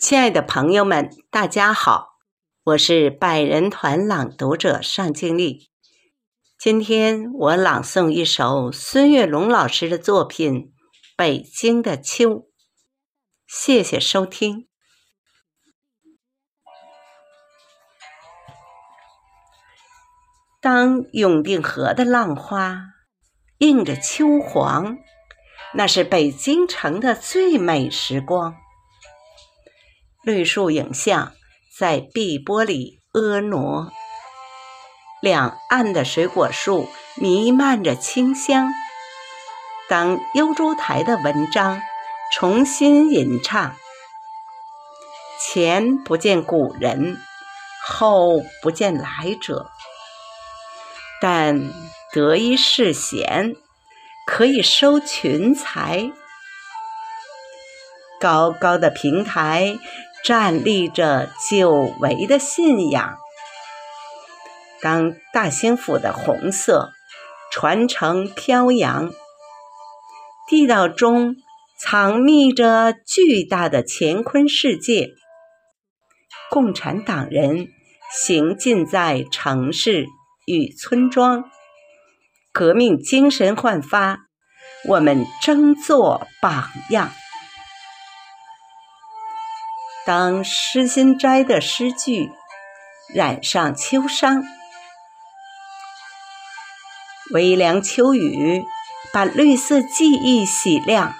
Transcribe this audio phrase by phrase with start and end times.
[0.00, 2.14] 亲爱的朋友们，大家好，
[2.64, 5.70] 我是百人团朗读者尚静丽。
[6.58, 10.54] 今天我朗诵一首孙月龙老师的作品
[11.16, 12.30] 《北京的秋》，
[13.46, 14.68] 谢谢收听。
[20.62, 22.78] 当永定河的浪花
[23.58, 24.96] 映着秋黄，
[25.74, 28.56] 那是北京城的最美时光。
[30.22, 31.32] 绿树影像
[31.78, 33.90] 在碧波里婀娜，
[35.22, 38.70] 两岸的水果树弥漫着清香。
[39.88, 41.80] 当幽州台的文章
[42.34, 43.74] 重新吟唱，
[45.40, 47.16] 前不见古人，
[47.82, 49.70] 后不见来者，
[51.22, 51.72] 但
[52.12, 53.56] 得一世贤，
[54.26, 56.12] 可以收群才。
[58.20, 59.78] 高高的平台。
[60.22, 61.70] 站立着久
[62.00, 63.16] 违的信仰。
[64.82, 66.90] 当大兴府的红色
[67.50, 69.10] 传承飘扬，
[70.46, 71.36] 地道中
[71.78, 75.08] 藏匿着巨大的乾坤世界。
[76.50, 77.68] 共产党人
[78.12, 80.04] 行进在城市
[80.46, 81.44] 与村庄，
[82.52, 84.18] 革命精神焕发，
[84.86, 87.10] 我们争做榜样。
[90.12, 92.32] 当诗心斋的诗句
[93.14, 94.42] 染上秋殇，
[97.32, 98.64] 微凉秋雨
[99.12, 101.14] 把绿色记忆洗亮，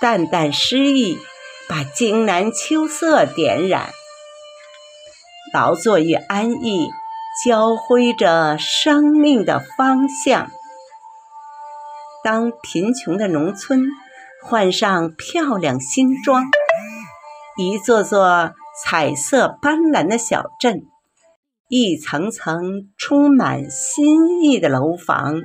[0.00, 1.18] 淡淡诗意
[1.68, 3.90] 把荆南秋色点染，
[5.52, 6.92] 劳作与安逸
[7.44, 10.48] 交辉着生命的方向。
[12.22, 13.82] 当贫穷的农村
[14.44, 16.44] 换上漂亮新装。
[17.56, 18.52] 一座座
[18.82, 20.86] 彩色斑斓的小镇，
[21.68, 25.40] 一层层充满新意的楼房，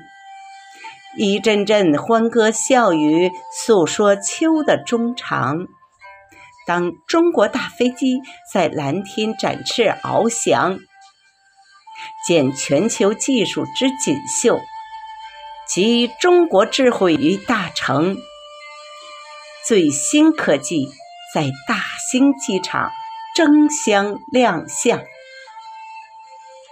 [1.20, 5.68] 一阵阵欢歌笑语诉说秋的衷肠。
[6.66, 10.80] 当中国大飞机在蓝天展翅翱翔，
[12.28, 14.60] 见全球技术之锦绣，
[15.68, 18.18] 集中国智慧于大成，
[19.68, 20.90] 最新科技。
[21.32, 21.76] 在大
[22.10, 22.90] 兴机场
[23.36, 25.04] 争相亮相，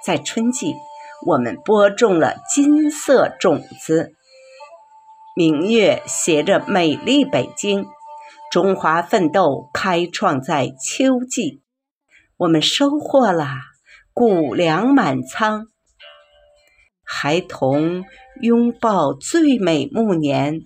[0.03, 0.73] 在春季，
[1.27, 4.15] 我们播种了金色种子。
[5.35, 7.85] 明月携着美丽北京，
[8.51, 11.61] 中华奋斗开创在秋季，
[12.37, 13.47] 我们收获了
[14.11, 15.67] 谷粮满仓。
[17.03, 18.05] 孩童
[18.41, 20.61] 拥抱最美暮年，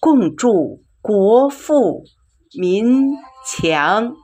[0.00, 2.04] 共祝国富。
[2.54, 2.84] 民
[3.46, 4.16] 强。